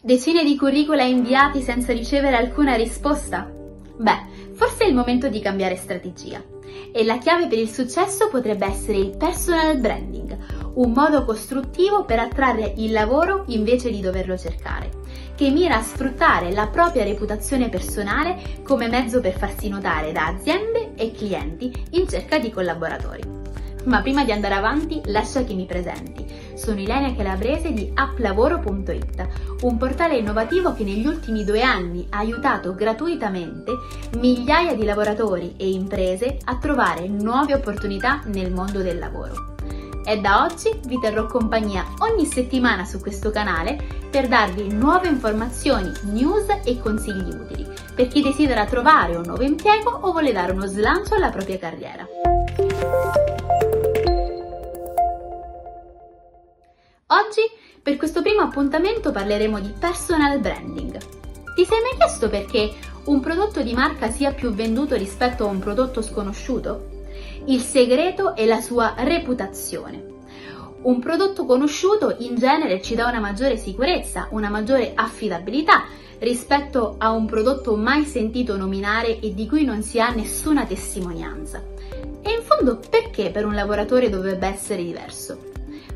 [0.00, 3.50] Decine di curricula inviati senza ricevere alcuna risposta?
[3.96, 6.40] Beh, forse è il momento di cambiare strategia.
[6.92, 10.36] E la chiave per il successo potrebbe essere il personal branding,
[10.74, 14.90] un modo costruttivo per attrarre il lavoro invece di doverlo cercare,
[15.34, 20.92] che mira a sfruttare la propria reputazione personale come mezzo per farsi notare da aziende
[20.94, 23.37] e clienti in cerca di collaboratori.
[23.88, 26.26] Ma prima di andare avanti, lascia che mi presenti.
[26.54, 29.28] Sono Ilenia Calabrese di applavoro.it,
[29.62, 33.72] un portale innovativo che negli ultimi due anni ha aiutato gratuitamente
[34.18, 39.54] migliaia di lavoratori e imprese a trovare nuove opportunità nel mondo del lavoro.
[40.04, 43.78] E da oggi vi terrò compagnia ogni settimana su questo canale
[44.10, 49.90] per darvi nuove informazioni, news e consigli utili per chi desidera trovare un nuovo impiego
[50.02, 52.06] o vuole dare uno slancio alla propria carriera.
[57.88, 60.98] Per questo primo appuntamento, parleremo di personal branding.
[61.54, 62.70] Ti sei mai chiesto perché
[63.04, 67.06] un prodotto di marca sia più venduto rispetto a un prodotto sconosciuto?
[67.46, 70.04] Il segreto è la sua reputazione.
[70.82, 75.84] Un prodotto conosciuto in genere ci dà una maggiore sicurezza, una maggiore affidabilità
[76.18, 81.62] rispetto a un prodotto mai sentito nominare e di cui non si ha nessuna testimonianza.
[82.20, 85.47] E in fondo perché per un lavoratore dovrebbe essere diverso?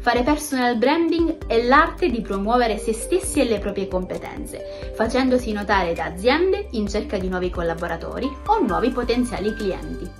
[0.02, 5.94] Fare personal branding è l'arte di promuovere se stessi e le proprie competenze, facendosi notare
[5.94, 10.10] da aziende in cerca di nuovi collaboratori o nuovi potenziali clienti.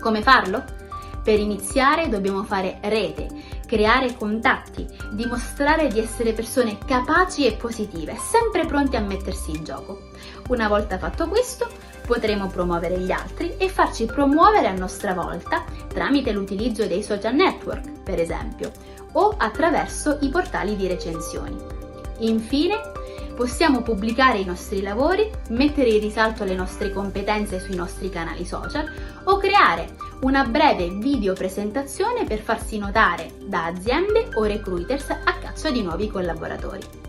[0.00, 0.64] Come farlo?
[1.22, 3.28] Per iniziare dobbiamo fare rete,
[3.64, 10.00] creare contatti, dimostrare di essere persone capaci e positive, sempre pronti a mettersi in gioco.
[10.48, 11.68] Una volta fatto questo,
[12.06, 18.02] potremo promuovere gli altri e farci promuovere a nostra volta tramite l'utilizzo dei social network,
[18.04, 18.70] per esempio,
[19.12, 21.56] o attraverso i portali di recensioni.
[22.18, 22.76] Infine,
[23.34, 28.90] possiamo pubblicare i nostri lavori, mettere in risalto le nostre competenze sui nostri canali social
[29.24, 35.70] o creare una breve video presentazione per farsi notare da aziende o recruiters a caccia
[35.70, 37.04] di nuovi collaboratori.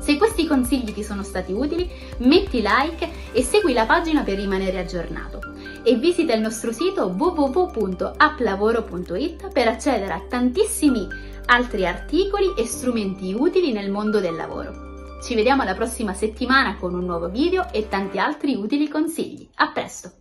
[0.00, 4.78] Se questi consigli ti sono stati utili, metti like e segui la pagina per rimanere
[4.78, 5.49] aggiornato
[5.82, 11.06] e visita il nostro sito www.applavoro.it per accedere a tantissimi
[11.46, 15.18] altri articoli e strumenti utili nel mondo del lavoro.
[15.22, 19.46] Ci vediamo la prossima settimana con un nuovo video e tanti altri utili consigli.
[19.56, 20.19] A presto!